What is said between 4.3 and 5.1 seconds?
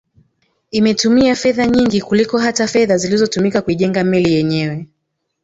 yenyewe